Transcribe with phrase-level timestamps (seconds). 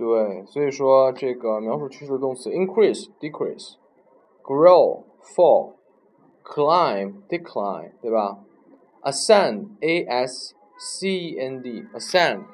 [0.00, 3.74] 对，所以说这个描述趋势的动词 increase、decrease、
[4.42, 5.74] grow、fall、
[6.42, 8.38] climb、decline，对吧
[9.02, 12.44] ？ascend、a s c e n d、ascend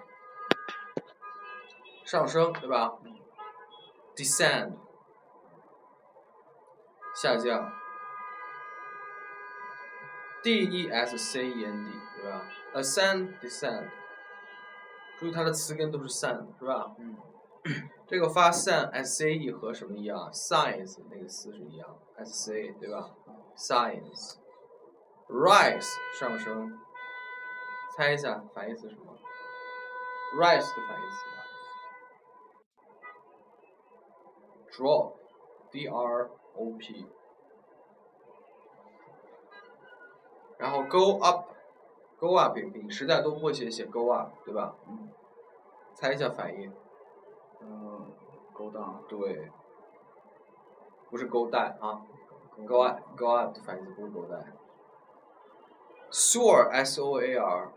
[2.04, 2.98] 上升，对吧
[4.16, 4.72] ？descend
[7.14, 7.72] 下降
[10.42, 12.42] ，d e s c e n d，对吧
[12.74, 13.84] ？ascend、descend，
[15.20, 16.90] 注意它的词根都是 send，是吧？
[16.98, 17.14] 嗯。
[18.06, 23.10] 这个发 san s a e 和什么一样？Sine 那个词是一样，s c 对吧
[23.56, 24.36] ？science
[25.28, 25.88] rise
[26.18, 26.78] 上升，
[27.96, 29.18] 猜一下反义词什么
[30.36, 31.02] ？rise 的反义
[34.70, 35.14] 词？drop
[35.72, 37.06] d r o p，
[40.58, 41.48] 然后 go up
[42.18, 44.76] go up 比时代多破写写 go up 对吧？
[45.94, 46.70] 猜一下反义。
[48.58, 49.50] 嗯，go down，对，
[51.10, 52.02] 不是 go down 啊
[52.66, 54.44] ，go up 的反义词不是 go down。
[56.10, 57.72] soar，s o a r，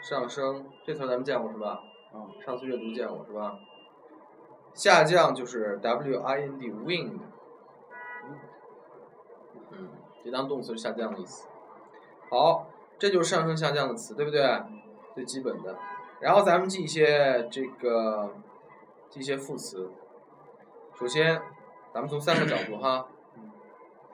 [0.00, 1.80] 上升，这词咱们见过是吧？
[2.14, 3.58] 嗯，上次阅读见过是吧？
[4.74, 7.18] 下降就是 w i n d，wind，
[9.70, 9.90] 嗯，
[10.22, 11.48] 这当动词是下降的意思。
[12.30, 12.66] 好，
[12.98, 14.42] 这就是上升下降的词，对不对？
[15.14, 15.76] 最基本的。
[16.20, 18.32] 然后咱们记一些这个。
[19.10, 19.92] 记一些副词。
[20.96, 21.42] 首先，
[21.92, 23.08] 咱们从三个角度哈，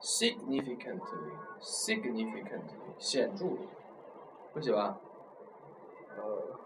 [0.00, 3.56] significantly，significantly 显着，
[4.52, 5.00] 会写吧？
[6.16, 6.58] 呃，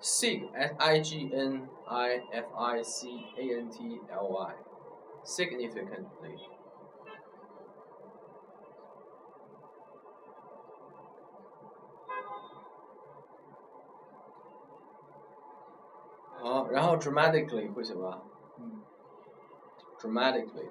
[0.00, 6.38] sig s i g n i f i c a n t l y，significantly。
[16.44, 18.20] 好，然后 dramatically 会写吧？
[18.58, 18.82] 嗯，
[19.98, 20.68] dramatically，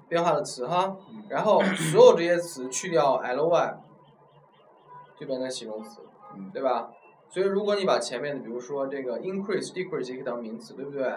[0.09, 3.75] 变化的词哈，嗯然后所有这些词去掉 ly，
[5.19, 5.99] 就变成形容词，
[6.33, 6.89] 嗯对吧？
[7.27, 11.13] 所以如果你把前面的，比如说这个 increase、decrease 也可以当名词，对不对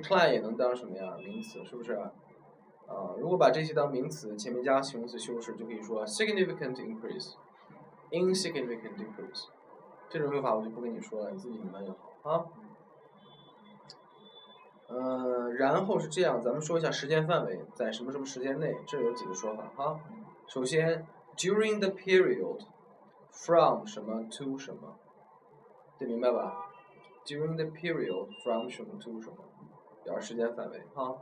[0.00, 1.16] ？decline 也能当什么呀？
[1.18, 1.92] 名词，是不是？
[1.94, 7.34] 啊、如果把这些当名词，前面加形容词修饰，就可以说 significant increase、
[8.10, 9.46] insignificant decrease。
[10.10, 12.44] 这种用法我就不跟你说了，你自己明白就好啊。
[14.88, 19.98] 呃，然后是这样，咱们说一下时间范围，在什么什么时间内，这有几个说法哈。
[20.46, 21.06] 首先
[21.38, 24.98] ，during the period，from 什么 to 什么，
[25.98, 26.66] 得明白吧
[27.24, 29.36] ？during the period from 什么 to 什么，
[30.04, 31.16] 表示时间范围哈。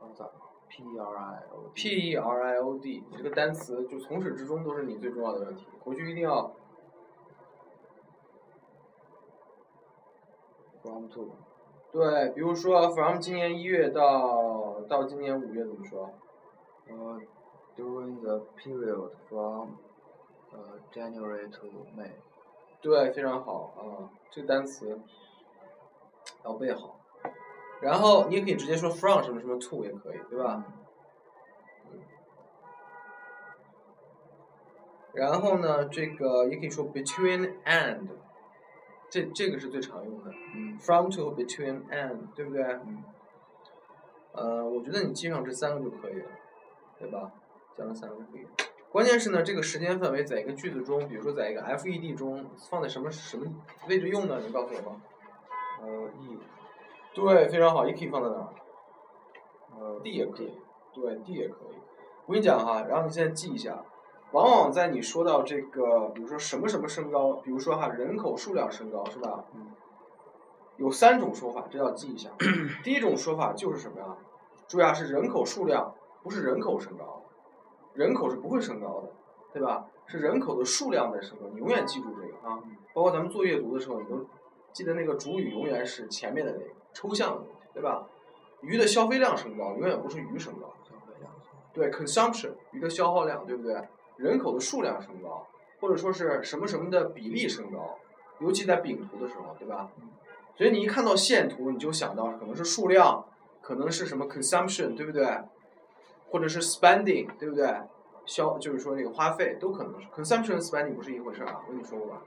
[0.00, 0.24] 刚才
[0.68, 6.52] P R I O P E R I O D 这个单词就从始至终都是你最重要的问题，回去一定要
[10.82, 11.30] from to
[11.92, 16.10] 对，比如说 from 今年一月到到今年五月怎么说？
[16.88, 17.20] 呃
[17.76, 19.70] during the period from
[20.52, 22.10] 呃 January to May
[22.82, 25.00] 对，非常好啊，这个单词
[26.44, 27.00] 要背好。
[27.84, 30.64] 然后你也可以直接说 from 什么什么 to 也可以，对吧？
[35.12, 38.08] 然后呢，这个也可以说 between and，
[39.10, 42.62] 这这个是最常用的嗯，from to between and，对不对？
[42.64, 43.04] 嗯
[44.32, 46.26] 呃，我觉得你记上这三个就可以了，
[46.98, 47.30] 对吧？
[47.76, 48.48] 讲这三个就可以了。
[48.90, 53.44] 关键是呢，这个时间范围在一个句子中，比如说在一个 FED 中，放在什么什么
[53.88, 54.40] 位置用呢？
[54.40, 55.02] 你告诉我吗？
[55.82, 56.38] 呃 E
[57.14, 58.48] 对，非常好，也可以放在哪儿
[59.78, 60.52] 呃？D 也可以，
[60.92, 61.76] 对，D 也可以。
[62.26, 63.84] 我跟你讲哈，然后你现在记一下，
[64.32, 69.44] 往往在你说到这个，比如说什么什么升高，比如说哈人口数量升高，是吧？
[69.54, 69.72] 嗯
[70.76, 72.30] 有三种说法，这要记一下。
[72.82, 74.16] 第一种说法就是什么呀？
[74.66, 75.94] 注意啊，是人口数量，
[76.24, 77.22] 不是人口升高，
[77.92, 79.12] 人口是不会升高的，
[79.52, 79.86] 对吧？
[80.06, 82.60] 是人口的数量在升高，你永远记住这个啊。
[82.92, 84.26] 包括咱们做阅读的时候，你都
[84.72, 87.42] 记得那个主语永远是前面的那个抽象的
[87.74, 88.06] 对吧？
[88.62, 91.30] 鱼的消费量升高，永远不是鱼升高，消费量
[91.74, 93.76] 对，consumption 鱼的消耗量，对不对？
[94.16, 95.46] 人口的数量升高，
[95.80, 97.98] 或者说是什么什么的比例升高，
[98.38, 99.90] 尤其在饼图的时候，对吧？
[100.56, 103.26] 所以你一看到线图，你就想到可能是数量，
[103.60, 105.26] 可能是什么 consumption，对不对？
[106.30, 107.68] 或者是 spending，对不对？
[108.24, 112.22] 消就是说那个花费都可能是 consumption 和 spending 不是一回事儿啊，我跟你说过吧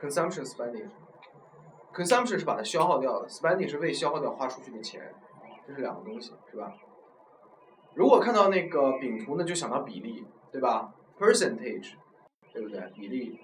[0.00, 0.88] ？consumption spending
[1.96, 5.14] consumption 是把它消耗掉的，spending 是为消耗掉花出去的钱，
[5.66, 6.74] 这是两个东西，是吧？
[7.94, 11.94] 如果看到那个饼图呢，就想到比例，对吧？percentage，
[12.52, 12.80] 对不对？
[12.94, 13.40] 比例。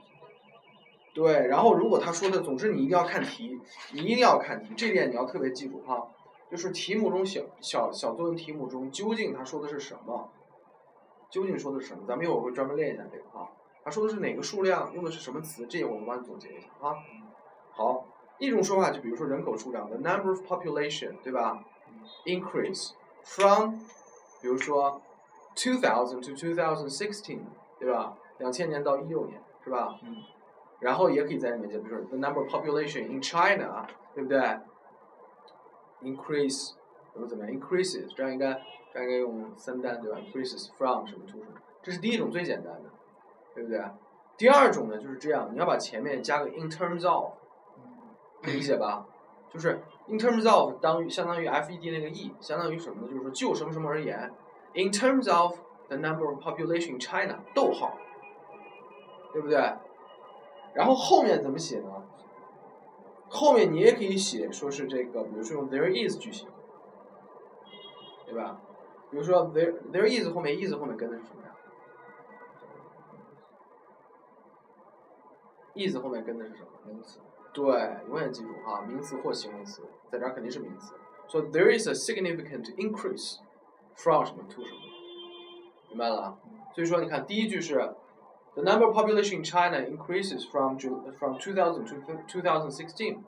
[1.14, 3.58] 对，然后如果他说的，总之你一定要看题，
[3.94, 6.08] 你一定要看题，这点你要特别记住哈。
[6.50, 10.31] 就是题目中小小小作文题目中，究竟他说的是什么？
[11.31, 12.05] 究竟说的是什么？
[12.06, 13.50] 咱们一会儿会专门练一下这个哈。
[13.82, 15.66] 他说的是哪个数量，用的是什么词？
[15.66, 16.94] 这些我们帮你总结一下啊。
[17.70, 18.06] 好，
[18.42, 21.64] 一种说法就比如说人口数量，the number of population，对吧
[22.24, 22.90] ？increase
[23.22, 23.78] from，
[24.40, 25.00] 比如说
[25.54, 27.42] two thousand to two thousand sixteen，
[27.78, 28.16] 对吧？
[28.38, 29.96] 两千年到一六年，是吧？
[30.02, 30.16] 嗯
[30.80, 34.40] 然后也可以在里面就比如说 the number of population in China，对不对
[36.02, 36.72] ？increase
[37.12, 38.60] 怎么怎么样？increases 这样应该
[38.92, 41.44] 这样应该用三单对吧？increases from 什么 to 什么，
[41.81, 42.90] 这是第一种最简单的，
[43.55, 43.81] 对不对？
[44.36, 47.34] 第二种呢就是这样，你要把前面加个 in terms of，
[48.44, 49.06] 理解吧？
[49.51, 53.08] 就是 in terms of 当于相当于 FED 那个 e，相当于什么呢？
[53.08, 54.32] 就是说就什么什么而言
[54.75, 55.58] ，in terms of
[55.89, 57.96] the number of population in China，逗号，
[59.32, 59.56] 对不对？
[60.75, 62.03] 然后后面怎么写呢？
[63.29, 66.49] 后面你也可以写说是这个，比如说用 there is 句型，
[68.27, 68.61] 对吧？
[69.11, 71.55] 比如说 there there is 后面 is 后面跟的是什么呀
[75.75, 76.69] ？is 后面跟的是什么？
[76.87, 77.20] 名词
[77.54, 77.66] 对，
[78.07, 80.94] 永远记住哈，名词或形容词，在这儿肯定是名词。
[81.27, 83.37] 说、so、there is a significant increase
[83.95, 84.80] from 什么 to 什么，
[85.89, 86.37] 明白了啊？
[86.75, 87.75] 所以说你看第一句是
[88.54, 91.95] the number of population in China increases from Ju- from 2000 to
[92.27, 93.23] 2016，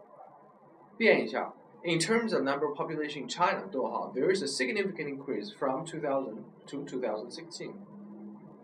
[0.97, 1.53] 变一下。
[1.81, 7.71] In terms of number of population in China，逗号，there is a significant increase from 2000 to 2016。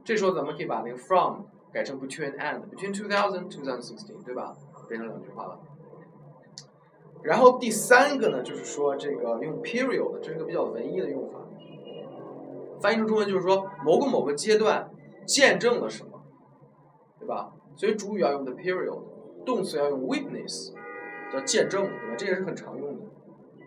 [0.04, 4.56] 这时候咱们可以把那个 from 改成 between and，between 2000 2016，对吧？
[4.91, 5.59] 变成两句话了。
[7.23, 11.39] 然后第三个呢，就是说这个用 period，这是个比较文艺的用法。
[12.81, 14.91] 翻译成中文就是说某个某个阶段
[15.27, 16.23] 见证了什么，
[17.19, 17.53] 对吧？
[17.77, 19.03] 所以主语要用 the period，
[19.45, 20.73] 动词要用 witness，
[21.33, 22.17] 叫见证，对吧？
[22.17, 23.05] 这也是很常用的。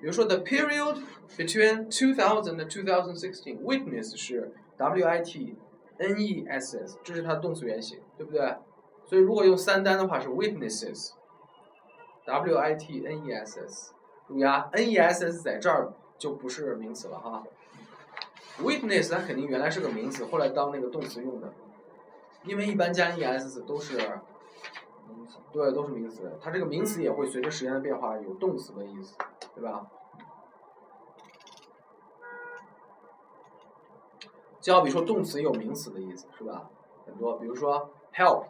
[0.01, 0.97] 比如说 the period
[1.37, 5.55] between 2000 and 2016 witness 是 W I T
[5.97, 8.55] N E S S，这是它的动词原形，对不对？
[9.05, 13.93] 所以如果用三单的话是 witnesses，W I T N E S S，
[14.27, 17.43] 注意啊，N E S S 在这儿就不是名词了哈。
[18.59, 21.51] witness 它肯定原来是个名词，后来当那个动词用的，
[22.43, 23.97] 因为一般加 n e s s 都是。
[25.15, 25.37] 名词。
[25.51, 26.39] 对，都是名词。
[26.41, 29.15] 它这个名词也会随着时间的变化有动词的意思，
[29.53, 29.85] 对吧？
[34.59, 36.69] 就好比说动词有名词的意思，是吧？
[37.05, 38.45] 很多，比如说 help，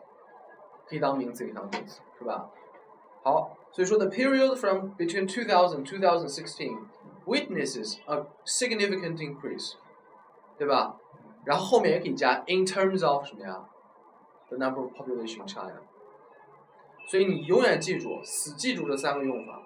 [0.94, 2.48] 可以当名词，也可以当动词，是吧？
[3.24, 6.78] 好，所以说 the period from between 2000 2016
[7.26, 9.74] witnesses a significant increase，
[10.56, 10.96] 对吧？
[11.46, 13.68] 然后后面也可以加 in terms of 什么呀
[14.50, 15.82] ？the number of population in China。
[17.08, 19.64] 所以你永远记住，死记住这三个用法，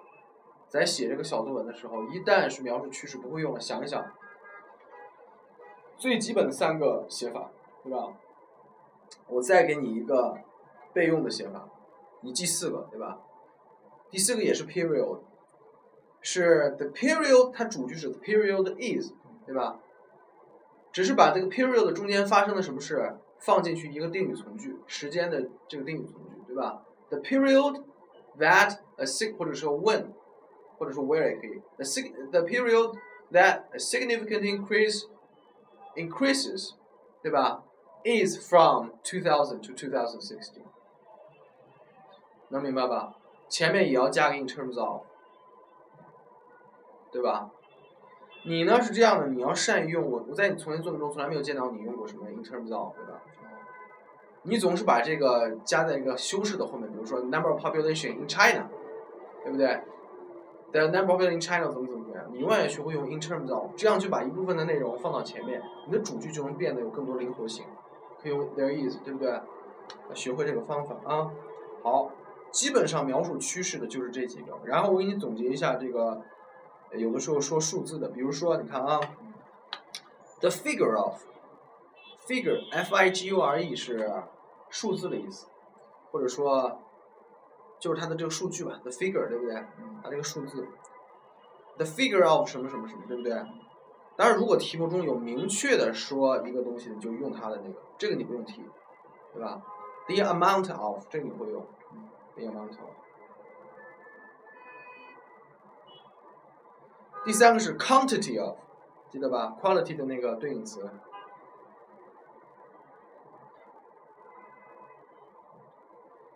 [0.68, 4.04] 在写这个小作文的时候，一旦是描述趋势不会用了，想一想，
[5.98, 7.50] 最基本的三个写法，
[7.82, 8.14] 对吧？
[9.26, 10.38] 我再给你一个
[10.98, 11.68] 备用的写法，
[12.22, 13.20] 你记四个，对吧？
[14.10, 15.20] 第四个也是 period，
[16.20, 19.12] 是 the period，它主句是 the period is，
[19.46, 19.78] 对吧？
[20.90, 27.84] 只是把这个 period 中间发生的什么事放进去一个定语从句，时间的这个定语从句，对吧？the period
[28.36, 30.06] that a sig 或者说 when，
[30.78, 31.62] 或者说 where 也可以。
[31.76, 32.98] the sig the period
[33.30, 35.04] that a significant increase
[35.94, 36.72] increases，
[37.22, 37.62] 对吧
[38.04, 40.64] ？is from 2000 to 2016。
[42.48, 43.14] 能明白吧？
[43.48, 45.02] 前面也要加个 in terms of，
[47.10, 47.50] 对吧？
[48.44, 53.20] 你呢是这样的，你要善于用我，我在你从前作文中从来没有见到你用过什么 in terms of，对吧？
[54.42, 58.68] 你总是把这个加在一个修饰的后面，比如说 number of population in China，
[59.42, 59.80] 对不对
[60.72, 62.24] ？The number of population in China 怎么怎么样？
[62.32, 67.64] 你永远学会用 in terms of，这样就把一部分的内容放到前面，你的主句就能变得有更多灵活性。
[68.22, 69.40] 可以用 there is，对不对？
[70.14, 71.30] 学会这个方法啊。
[71.82, 72.10] 好，
[72.50, 74.58] 基本上描述趋势的就是这几个。
[74.64, 76.22] 然后我给你总结一下这个，
[76.92, 79.00] 有的时候说数字的，比如说你看啊
[80.40, 81.22] ，the figure of。
[82.26, 84.22] figure f i g u r e 是
[84.68, 85.46] 数字的意思，
[86.10, 86.78] 或者说
[87.80, 89.54] 就是它的这个数据吧，the figure 对不对？
[90.02, 90.68] 它这个数字
[91.78, 93.32] ，the figure of 什么什么什么，对不对？
[94.14, 98.62] 当然，如果题目中有明确的说一个东西，就用它的那个，这个你不用提，
[99.32, 99.62] 对吧
[100.06, 101.64] ？the amount of 这个你会用
[102.38, 102.90] ，the amount of。
[107.24, 108.56] 第三个是 quantity of，
[109.10, 110.90] 记得吧？quality 的那个对应词。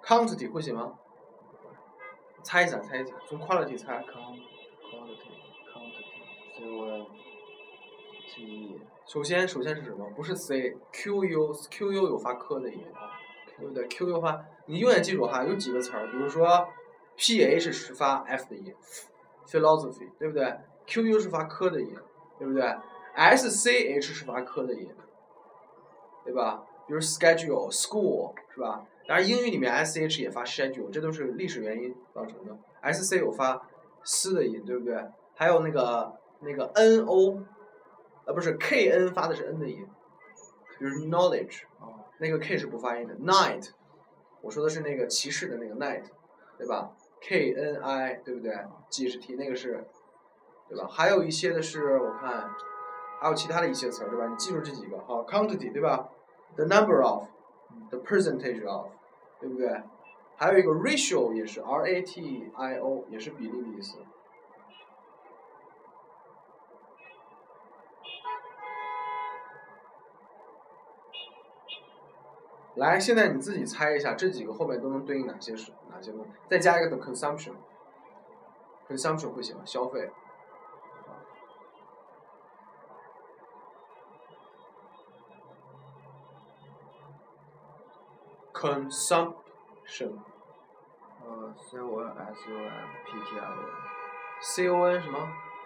[0.03, 0.99] quantity 会写吗？
[2.43, 4.03] 猜一下，猜一下，从 quality 猜。
[4.03, 7.07] quantity，quantity，c o n
[8.27, 8.81] t e。
[9.07, 10.11] 首先，首先是什么？
[10.11, 12.85] 不是 c，q u，q u 有发科的音，
[13.57, 16.67] 对不对？q u 发，你永远记住哈，有几个词儿，比如说
[17.15, 18.75] p h 是发 f 的音
[19.47, 20.51] ，philosophy，对不对
[20.87, 21.95] ？q u 是发科的音，
[22.39, 22.65] 对不对
[23.15, 24.89] ？s c h 是发科的音，
[26.25, 26.65] 对吧？
[26.87, 28.87] 比如 schedule，school，是吧？
[29.07, 32.57] 当然，英语里面 s h 也发 schedule，这都是历史原因造成的。
[32.81, 33.69] s c 有发
[34.03, 34.97] s 的音，对不对？
[35.35, 36.11] 还有那个
[36.41, 37.43] 那个 n o，
[38.25, 39.87] 呃，不是 k n 发的是 n 的音，
[40.79, 41.65] 比如 knowledge，
[42.19, 43.15] 那个 k 是不发音的。
[43.17, 43.69] night，
[44.43, 46.05] 我说的是那个骑士的那个 knight，
[46.59, 48.55] 对吧？k n i，对不对
[48.91, 49.85] ？g 是 t，那个是，
[50.69, 50.87] 对吧？
[50.87, 52.51] 还有一些的是我看，
[53.21, 54.27] 还有其他的一些词，对吧？
[54.27, 56.11] 你记住这几个，好，quantity，对吧
[56.57, 57.25] ？the number of。
[57.89, 58.89] the percentage of，
[59.41, 59.83] 对不对？
[60.37, 63.97] 还有一个 ratio 也是 R A T I O，也是比例的意思。
[72.77, 76.31] 来，现在你自己猜一下，这几个后面都能对应哪些是哪些东西？
[76.49, 79.61] 再加一个 the consumption，consumption 会写吗？
[79.65, 80.11] 消费。
[88.55, 90.13] consumption，
[91.25, 95.19] 呃，c o n s u m p t i o n，c o n 什么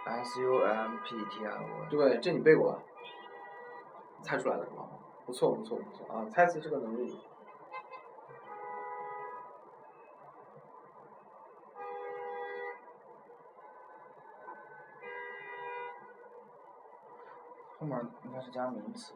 [0.06, 1.50] ？s u m p t i o
[1.82, 1.88] n，。
[1.90, 2.78] 对，这你背过吧？
[4.22, 4.88] 猜出来了是吧？
[5.26, 7.18] 不错不错不错啊，猜词这个能力。
[17.78, 19.12] 后面应该是加名词。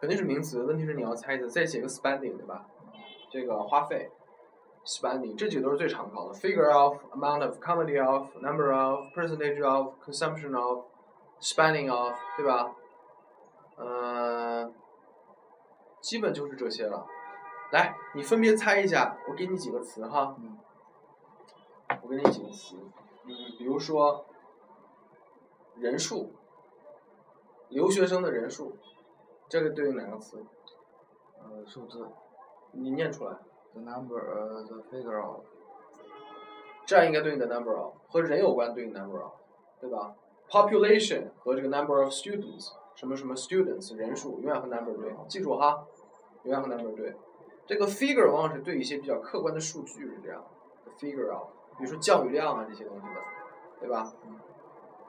[0.00, 2.66] 肯定是名词，问题是你要猜的，再写个 spending 对吧？
[3.30, 4.10] 这个花费
[4.84, 10.84] ，spending 这几个都是最常考的，figure of, amount of, quantity of, number of, percentage of, consumption of,
[11.40, 12.74] spending of，对吧？
[13.78, 14.74] 嗯、
[16.04, 17.06] 基本就是这些了。
[17.72, 20.36] 来，你分别猜一下，我给你几个词哈。
[20.38, 20.58] 嗯
[22.02, 22.76] 我给你几个词，
[23.24, 24.26] 嗯，比如说
[25.76, 26.34] 人数，
[27.68, 28.76] 留学生的人数，
[29.48, 30.44] 这个对应哪个词？
[31.38, 32.06] 呃，数字
[32.72, 33.36] 你念出来。
[33.72, 35.44] ，the number，呃，the figure of，
[36.84, 39.32] 这样应该对应的 number of 和人有关对应 number of，
[39.80, 40.14] 对吧
[40.48, 45.86] ？population 和这个 number of students，什么什么 students 人数永远和 number 对，记住哈，
[46.44, 47.14] 永远和 number 对。
[47.66, 50.42] 这个 figure 往往是对一些比较客观的数据是这样
[50.84, 51.48] 的，figure of，
[51.78, 53.20] 比如说降雨量啊这些东西的，
[53.80, 54.12] 对吧？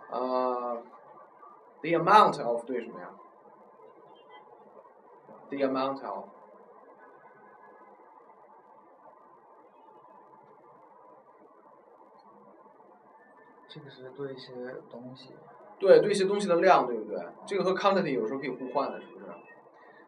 [0.10, 0.82] 呃、
[1.82, 3.10] t h e amount of 对什么呀
[5.50, 6.26] ？the amount of
[13.68, 14.54] 这个是对一些
[14.90, 15.36] 东西，
[15.78, 17.20] 对，对一些东西的量，对不对？
[17.46, 19.26] 这个和 quantity 有时候可以互换的，是不是？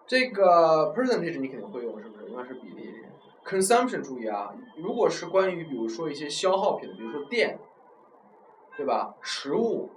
[0.08, 2.26] 这个 percentage 你肯定会用，是不是？
[2.28, 3.04] 永远是比例。
[3.46, 7.60] consumption 注意啊，如果是关于比如说一些消耗品，比如说电，
[8.76, 9.16] 对吧？
[9.22, 9.90] 食物、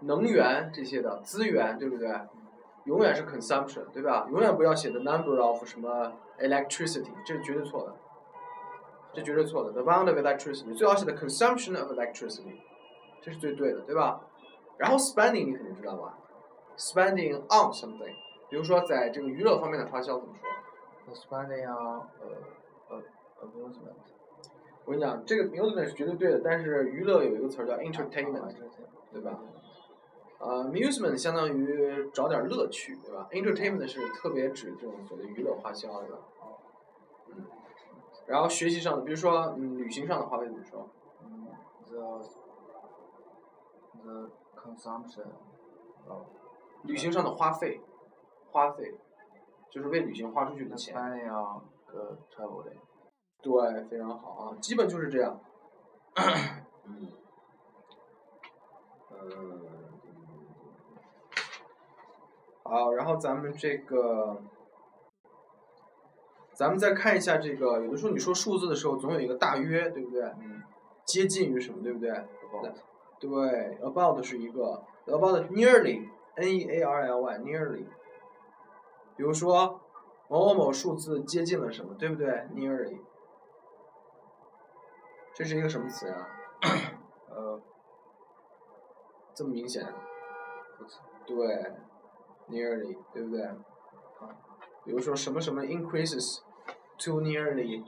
[0.00, 2.08] 能源这些的资源，对不对？
[2.84, 4.26] 永远是 consumption，对吧？
[4.30, 7.94] 永远不要写的 number of 什么 electricity，这是绝对错的，
[9.12, 9.72] 这绝对错的。
[9.72, 12.56] The amount of electricity 最好写的 consumption of electricity，
[13.20, 14.20] 这是最对的，对吧？
[14.76, 16.18] 然后 spending 你肯定知道吧
[16.76, 18.14] ？spending on something，
[18.48, 20.48] 比如说在这个娱乐方面的花销怎么说
[21.06, 22.26] ？the spending on，呃，
[22.88, 23.02] 呃
[23.46, 23.92] ，amusement，
[24.84, 28.48] 我跟你讲，这个 amusement 是绝对对的，但是娱乐有一个词儿叫 entertainment，啊
[29.12, 29.38] 对吧？
[30.38, 36.18] 呃，amusement 相当于找点乐趣，对吧？entertainment 是特别指这种所谓的娱乐花销，对吧？
[37.28, 37.44] 嗯。
[38.26, 40.88] 然后学习上的，比如说嗯，旅行上的花费怎么说？
[41.24, 41.48] 嗯
[41.90, 42.22] ，the
[44.02, 45.26] the consumption
[46.08, 46.22] of
[46.84, 47.80] 旅行上的花费，
[48.50, 48.94] 花费，
[49.70, 50.94] 就是为旅行花出去的钱。
[50.94, 52.78] spending on the traveling，
[53.42, 55.40] 对，非常好啊，基本就是这样。
[56.16, 57.12] 嗯，
[59.12, 59.62] 嗯，
[62.64, 64.42] 好，然后咱们这个，
[66.54, 70.22] 咱们再看一下这个，有的时候你说数字的时候，总有一个大约，对不对？
[70.40, 70.62] 嗯
[71.08, 72.74] 接近于什么，对不对？，about，
[73.18, 77.86] 对，about 是一个，about nearly，n e a r l y，nearly。
[79.18, 79.80] 比如说
[80.28, 83.00] 某某某数字接近了什么，对不对？nearly。
[85.34, 86.28] 这是一个什么词呀？
[87.28, 87.60] 呃，
[89.34, 89.84] 这么明显？
[91.26, 91.36] 对
[92.48, 93.42] ，nearly，对不对？
[93.42, 94.30] 啊，
[94.84, 96.40] 比如说什么什么 increases
[96.98, 97.84] to nearly，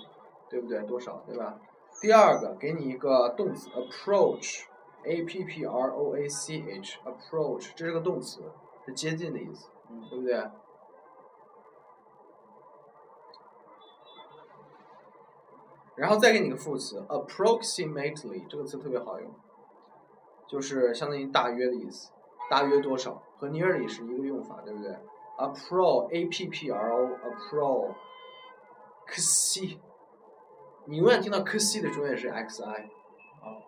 [0.48, 0.80] 对不对？
[0.82, 1.60] 多少，对吧？
[2.00, 8.42] 第二个，给你一个动词 approach，a p p r o a c h，approach，这是个动词，
[8.84, 9.68] 是接近的意思，
[10.08, 10.50] 对不对？
[16.00, 19.30] 然后再给你个副词 approximately，这个词特别好用，
[20.48, 22.10] 就是相当于大约的意思。
[22.48, 24.96] 大约多少和 nearly 是一个用法，对不对
[25.36, 27.94] ？appro a p p r o appro
[29.06, 29.76] x
[30.86, 32.90] 你永远听到 x 的中间是 x i
[33.42, 33.60] 啊，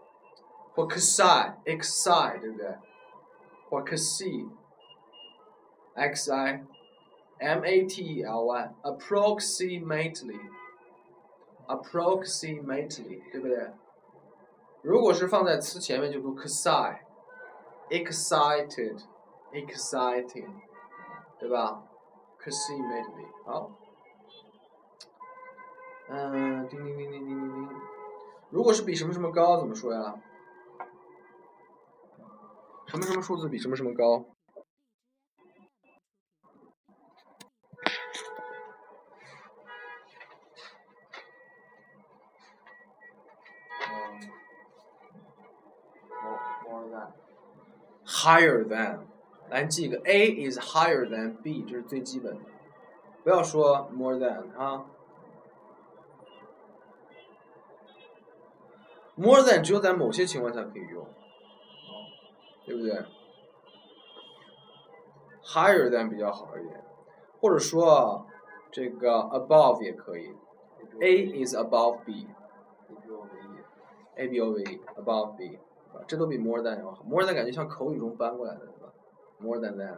[0.75, 2.75] 或 x i x i 对不对？
[3.69, 4.25] 或 x
[5.95, 6.65] x i
[7.39, 10.41] m a t e l y approximately
[11.77, 13.73] approximately 对不对？
[14.83, 17.05] 如果是放在词前面就读 x i
[17.91, 19.01] excited,
[19.53, 20.49] exciting，
[21.39, 21.85] 对吧
[22.39, 23.71] ？Approximately，好。
[26.09, 27.69] 嗯，叮叮叮叮叮叮叮。
[28.51, 30.15] 如果是比什么什么高，怎么说呀？
[32.87, 34.25] 什么什么数字比什么什么高？
[48.23, 49.01] Higher than，
[49.49, 52.41] 来记一个 A is higher than B，这是最基本的，
[53.25, 54.87] 不要说 more than 啊。
[59.17, 61.07] more than 只有在某些情况下可以用，
[62.65, 63.05] 对不对
[65.45, 66.83] ？higher than 比较好一点，
[67.41, 68.27] 或者说
[68.71, 70.35] 这个 above 也可以
[71.01, 72.29] ，A is above B。
[72.89, 74.81] A B O V E，A B O V E
[75.39, 75.59] B
[76.07, 77.05] 这都比 more than 要好。
[77.05, 78.93] more than 感觉像口语中搬过来的，对吧
[79.41, 79.97] ？more than that，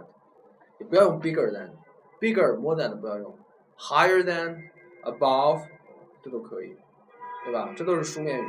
[0.78, 3.37] 也不要用 bigger than，bigger more than 不要用
[3.78, 4.70] ，higher than
[5.02, 5.62] above，
[6.22, 6.76] 这都可以。
[7.44, 7.74] 对吧？
[7.76, 8.46] 这都是书面语。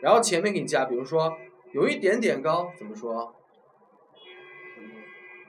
[0.00, 1.36] 然后前面给你加，比如说
[1.72, 3.34] 有一点点高，怎么说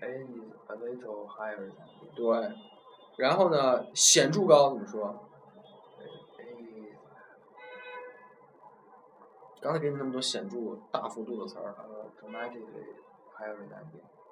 [0.02, 2.52] ？A is a little higher than 对。
[3.18, 5.30] 然后呢，显著高怎么说？
[9.62, 10.58] 刚才给你那么多显著、
[10.92, 11.76] 大幅度的词儿
[12.20, 12.96] ，dramatically
[13.38, 13.86] higher than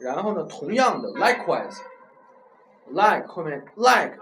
[0.00, 4.18] 然后呢，同样的，likewise，like 后面 like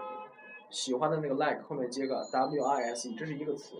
[0.72, 3.76] 喜欢的那个 like 后面接个 w i s e，这是一个词。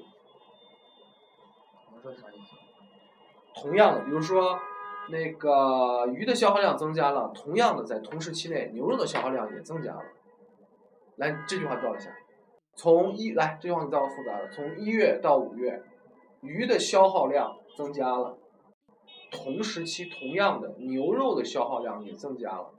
[1.90, 2.54] 我这啥意思？
[3.60, 4.58] 同样的，比如说
[5.08, 10.02] 那个鱼的消耗量增加了，同样的在同时期内，牛肉的消耗量也增加了。
[11.16, 12.14] 来，这句话造一下，
[12.74, 15.82] 从一来这句话你造个复杂的，从一月到五月，
[16.40, 18.36] 鱼的消耗量增加了，
[19.30, 22.70] 同时期同样的牛肉的消耗量也增加了。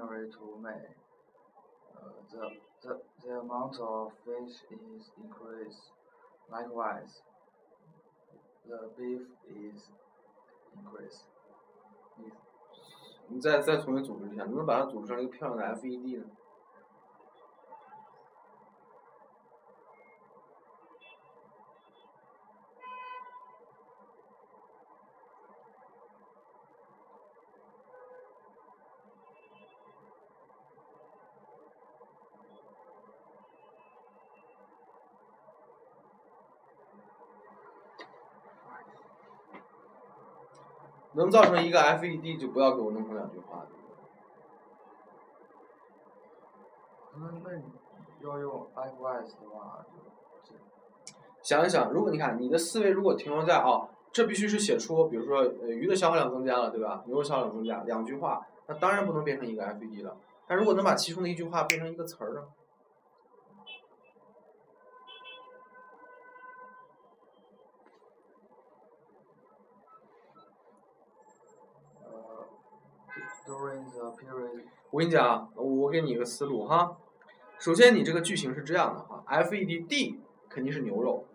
[0.00, 0.88] January to May,
[1.94, 2.50] uh, the,
[2.82, 5.92] the, the amount of fish is increased.
[6.50, 7.22] Likewise,
[8.68, 9.82] the beef is
[10.74, 11.26] increased.
[13.28, 16.24] 你再再重新组织一下，能不能把它组织成一个漂亮的 FED 呢？
[41.13, 43.65] 能造成一个 FED 就不要给我弄成两句话。
[47.13, 47.63] 那那你
[48.23, 49.85] 要用 likewise 的话，
[50.43, 50.55] 就
[51.41, 57.03] 想一想，如果你看你的思维如果停留在哦，这必须是写出，比如说呃鱼的消耗量增加了，对吧？
[57.05, 60.15] 牛肉消耗量增加，两句话，那当然不能变成一个 FED 了。
[60.47, 62.43] 但如果能把其中的一句话变成一个词儿呢？
[74.89, 76.97] 我跟你讲，我给你一个思路哈。
[77.59, 81.25] 首先，你这个句型是这样的哈，FED D 肯定是牛肉，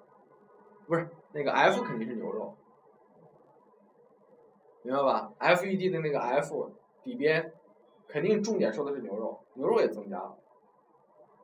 [0.87, 2.57] 不是那个 F 肯定是牛肉，
[4.83, 7.53] 明白吧？FED 的那个 F 底边
[8.09, 10.37] 肯定重点说的是牛肉，牛肉也增加了。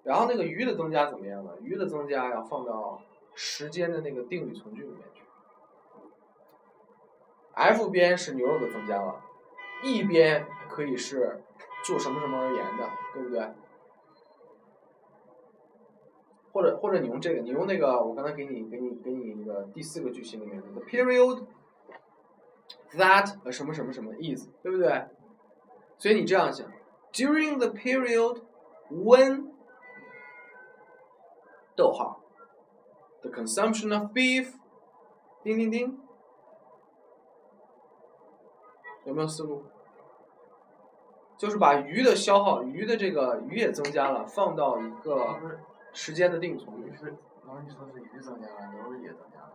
[0.03, 1.53] 然后那个鱼的增加怎么样呢？
[1.62, 3.01] 鱼的增加要放到
[3.35, 5.22] 时间的那个定语从句里面去。
[7.55, 9.22] F 边是牛肉的增加了
[9.85, 11.40] ，E 边可以是
[11.85, 13.52] 就什么什么而言的，对不对？
[16.52, 21.46] 或者或者你用这个，你用那个我刚才给你给你给你那个第四个句型里面的 the period
[22.94, 25.06] that 什么什么什么 is，对不对？
[25.98, 26.66] 所以你这样想
[27.12, 28.42] ，during the period
[28.90, 29.50] when
[31.74, 32.20] 逗号
[33.22, 34.54] the consumption of beef，
[35.42, 35.98] 叮叮叮
[39.06, 39.64] 有没有思路？
[41.42, 45.37] 就是把鱼的消耗，鱼的这个鱼也增加了，放到一个
[45.92, 46.94] 时间的定存里鱼。
[46.94, 47.07] 是，
[47.44, 49.50] 然后你说是鱼增加了，牛肉也增加了。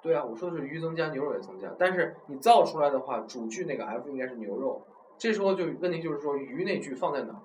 [0.00, 4.80] 对啊，我说的是鱼增加，牛肉也增加，但是你造出来的话，主句那个 f 应该是牛肉，
[5.18, 7.42] 这时候就问题就是说鱼那句放在哪儿？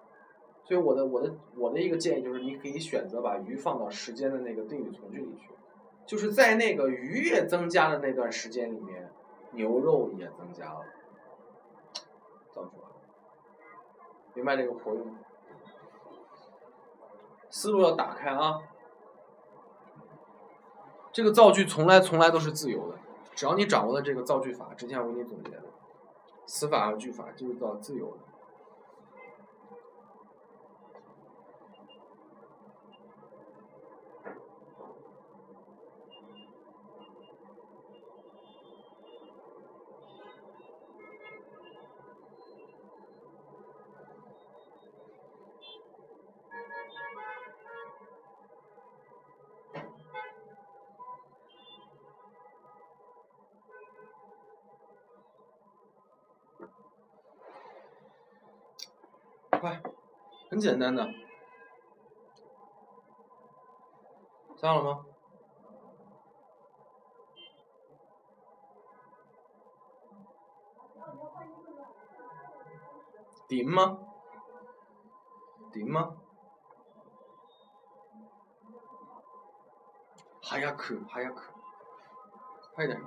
[0.63, 5.49] 所以我的我的我的一个建议就是，你可以选择把鱼放到时间的那个定语从句里去，
[6.05, 9.09] 就是在那个鱼也增加的那段时间里面，
[9.51, 10.79] 牛肉也增加了，
[12.53, 12.87] 造出来，
[14.35, 15.15] 明白这个活用？
[17.49, 18.61] 思路要打开啊！
[21.13, 22.97] 这个造句从来从来都是自由的，
[23.33, 25.63] 只要你掌握了这个造句法，之前我给你总结的，
[26.45, 28.24] 词法和句法就是造自由的。
[60.55, 61.05] 很简单的，
[64.55, 65.05] 想好了吗？
[73.49, 73.99] 顶吗？
[75.73, 76.15] 顶吗？
[80.41, 81.41] 还要去，还要去，
[82.73, 82.97] 快点！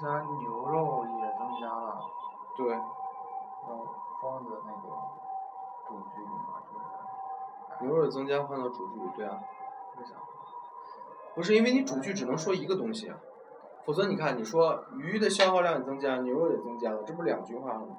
[0.00, 2.00] 为啥牛肉也增加了？
[2.56, 2.80] 对，要
[4.22, 4.88] 放在那个
[5.86, 6.62] 主句里嘛？
[6.64, 6.72] 就
[7.78, 9.38] 是牛肉增加放到主句里，对啊。
[9.98, 10.14] 为啥？
[11.34, 13.18] 不是因为你主句只能说一个东西啊，
[13.84, 17.98] 否则你看你说鱼的消耗量也增加，牛肉也增加了，这不两句话了吗？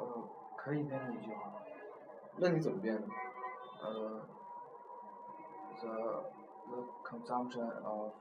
[0.00, 0.06] 呃，
[0.54, 1.50] 可以变成一句话。
[2.36, 3.06] 那你怎么变呢？
[3.82, 4.20] 呃
[5.80, 6.24] ，the
[6.68, 8.12] the consumption of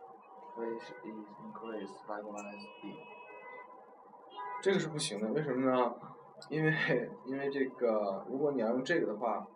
[0.60, 2.91] Which is increased likewise the
[4.62, 5.95] 这个是不行的，为什么呢？
[6.50, 9.48] 因为因为这个，如果你要用这个的话，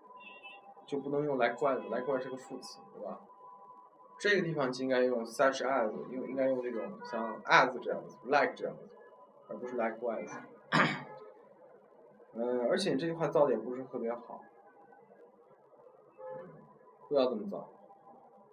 [0.86, 3.20] 就不能用 likewise，likewise 是个副词，对吧？
[4.18, 8.90] 这个地方就应该用 such as，应应该用这种像 as 这样子，like 这样子，
[9.50, 10.32] 而不是 likewise。
[12.36, 14.42] 嗯，而且你这句话造的也不是特别好，
[17.10, 17.70] 不要这么造，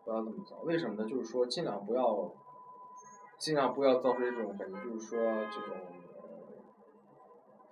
[0.04, 0.56] 不要这么造。
[0.64, 1.08] 为什么呢？
[1.08, 2.32] 就是说尽量不要，
[3.40, 5.74] 尽量不要造出这种感觉，就是说这种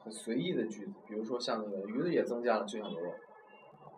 [0.02, 3.12] 很随意的句子，比如说像那个鱼的也增加了，就像牛肉，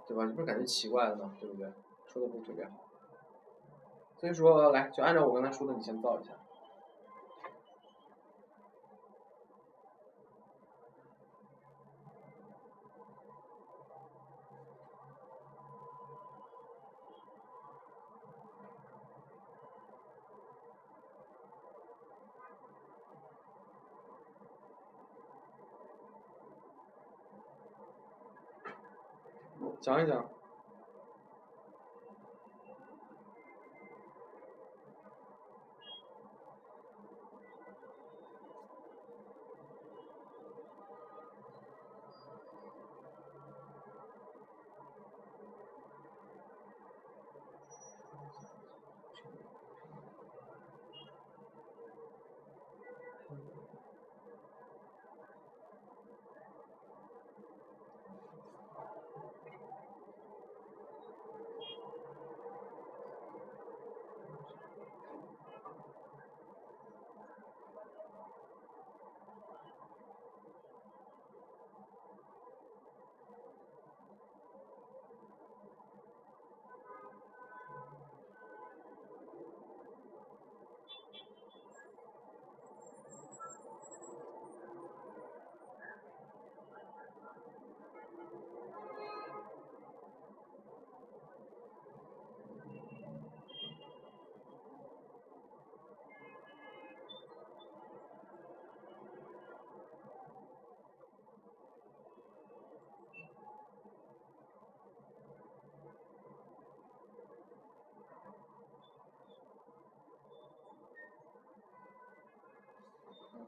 [0.09, 0.27] 对吧？
[0.27, 1.37] 你不是感觉奇怪了吗？
[1.39, 1.73] 对不对？
[2.07, 2.73] 说的不是特别好。
[4.17, 6.33] 所以说，来，就按照我刚才说的，你先造一下。
[29.91, 30.40] 讲一讲。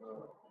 [0.00, 0.41] 那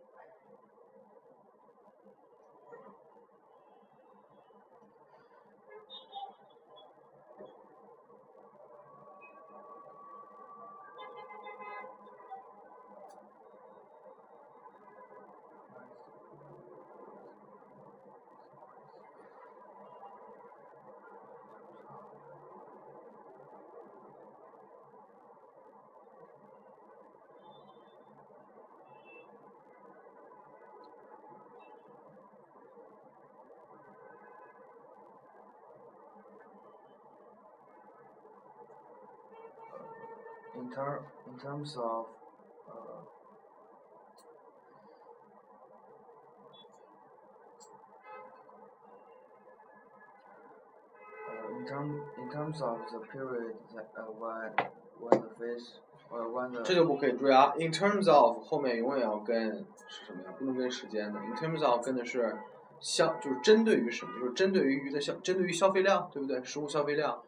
[40.61, 42.07] in ter in terms of
[42.67, 43.03] uh,
[51.29, 54.53] uh, in term in terms of the period that uh, when
[54.99, 57.53] when the fish or when the 这就不可以注意啊。
[57.59, 60.33] In terms of 后面永远要跟是什么呀？
[60.39, 61.21] 不能跟时间的。
[61.21, 62.37] In terms of 跟的是
[62.81, 64.19] 消，就是针对于什么？
[64.21, 66.43] 就是针对于鱼的消，针对于消费量，对不对？
[66.45, 67.21] 食物消费量。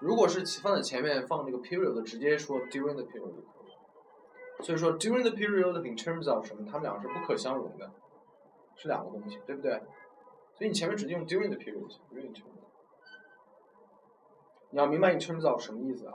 [0.00, 4.64] 如果是放在前面放这个 period，直接说 during the period 就可以。
[4.64, 6.64] 所以说 during the period in terms of 什么？
[6.66, 7.90] 它们两个是不可相容的，
[8.76, 9.80] 是两个东西，对不对？
[10.54, 12.44] 所以你前面直接用 during the period，不用 in terms。
[14.70, 16.14] 你要明白 in terms of 什么意思啊？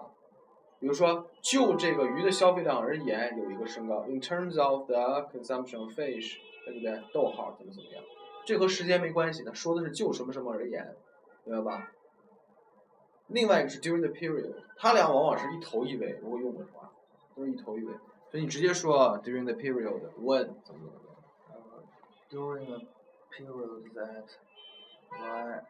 [0.79, 4.05] 比如说，就这个鱼的消费量而言，有一个升高。
[4.07, 7.03] In terms of the consumption of fish，对不对？
[7.13, 8.01] 逗号怎么怎么样？
[8.45, 10.95] 这和时间没关系的，说的是就什么什么而言，
[11.43, 11.91] 明白吧？
[13.29, 16.91] 另外一个是 during the period，它俩往往是一头一尾，如果用的话，
[17.35, 17.93] 都是一头一尾。
[18.29, 19.87] 所以你直接说 during the period
[20.19, 21.15] when 怎么怎么样。
[21.49, 21.81] uh,
[22.29, 22.81] during the
[23.31, 24.27] period that
[25.09, 25.61] when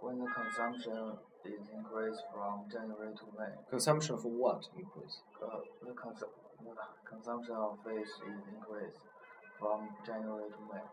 [0.00, 6.28] when the consumption is increased from January to May, Consumption for what the, consu-
[6.60, 6.74] the
[7.08, 9.00] consumption of fish is increased
[9.58, 10.84] from January to May.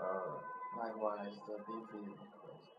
[0.00, 0.38] Uh,
[0.78, 2.72] likewise, the beef is increased.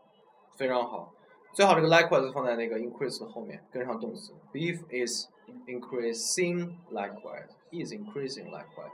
[0.56, 1.12] 非常好，
[1.52, 4.32] 最好这个 likewise 放在那个 increase 的后面，跟上动词。
[4.52, 5.26] Beef is
[5.66, 8.92] increasing likewise, is increasing likewise，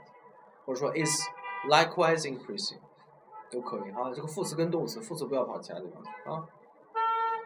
[0.65, 1.21] 或者说 is
[1.69, 2.79] likewise increasing，
[3.51, 4.11] 都可以啊。
[4.13, 6.47] 这个副词跟动词，副词不要跑其他地方去啊，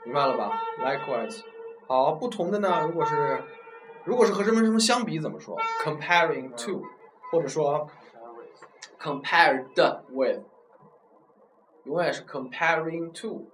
[0.06, 1.44] 明白了吧？Likewise，
[1.88, 3.44] 好，不同的呢，如果是
[4.06, 6.84] 如果是和什么什么相比，怎么说？Comparing to，
[7.32, 7.90] 或者说
[9.00, 9.66] compared
[10.10, 10.44] with，
[11.84, 13.48] 永远是 comparing to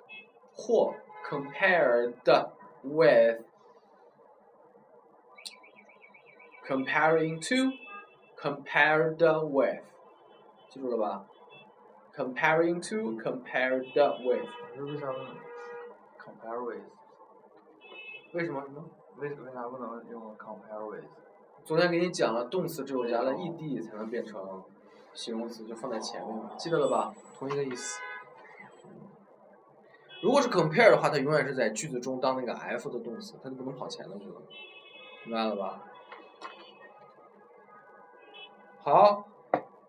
[0.53, 0.93] 或
[1.28, 2.14] compared
[2.82, 3.40] with
[6.66, 7.72] comparing to
[8.36, 9.82] compared with，
[10.68, 11.26] 记住了吧？
[12.14, 13.84] comparing to compared
[14.22, 15.36] with，可是为啥不能
[16.18, 16.82] compare with？
[18.32, 18.84] 为什么什么？
[19.16, 21.04] 为为啥不能用 compare with？
[21.64, 24.62] 昨天给你讲了，动词只有加了 ed 才能变成
[25.12, 27.14] 形容词，就放在前面嘛，记得了吧？
[27.38, 28.00] 同一个意思。
[30.25, 34.41] 如果是 compare 的话，它永远是在句子中当那个 f 的动词，它就不能跑前头去了，
[35.23, 35.83] 明白了吧？
[38.81, 39.27] 好，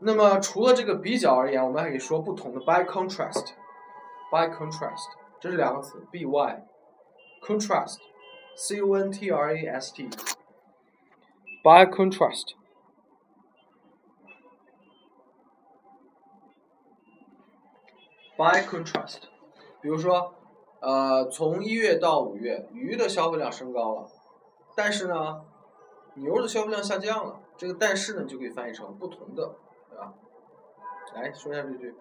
[0.01, 3.55] 那么除了这个比较而言，我们还可以说不同的 by contrast。
[4.31, 5.07] by contrast，
[5.41, 6.63] 这是两个词，by
[7.41, 10.07] contrast，c o n t r a s t。
[11.63, 12.53] by contrast。
[18.37, 19.21] by contrast，
[19.87, 20.35] 比如说，
[20.81, 24.05] 呃，从一月到五月，鱼的消费量升高了，
[24.75, 25.45] 但是呢，
[26.15, 27.39] 牛的消费量下降了。
[27.57, 29.55] 这个但是呢，就可以翻译成不同的，
[29.89, 30.13] 对吧？
[31.15, 31.95] 来说一下这句。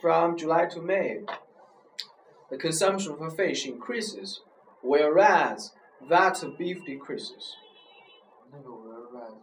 [0.00, 5.72] from July to May，the consumption of fish increases，whereas
[6.08, 7.56] that of beef decreases。
[8.52, 9.34] 那个 whereas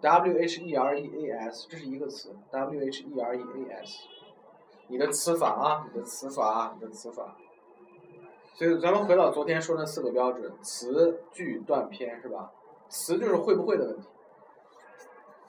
[0.00, 4.06] W H E R E A S，这是一个词，W H E R E A S。
[4.88, 7.36] 你的词法啊，你的词法，你的词法。
[8.59, 12.51] 所以咱们回到昨天说那四个标准：词、句、段、篇，是吧？
[12.89, 14.09] 词就是会不会的问题，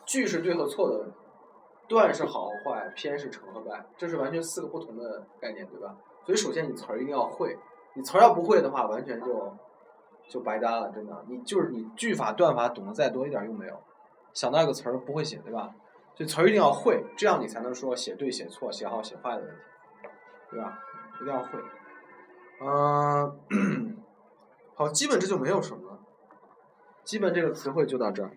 [0.04, 1.16] 句是对和错的问题，
[1.88, 5.96] 段是好和坏，篇是成和败，这是完全四个不同的概念，对吧？
[6.24, 7.58] 所以首先你词儿一定要会，
[7.94, 9.56] 你词儿要不会的话，完全就
[10.28, 11.24] 就白搭了，真的。
[11.26, 13.76] 你就是你句法段法懂得再多一点用没有，
[14.32, 15.74] 想到一个词儿不会写，对吧？
[16.14, 19.56] 就词儿一定要会，这样你才能说写对写错写好写坏的问题，
[20.52, 20.78] 对吧？
[21.20, 21.58] 一定要会。
[22.60, 23.96] 嗯，
[24.76, 25.98] 好，基本这就没有什么了。
[27.04, 28.30] 基本这个词汇就到这儿。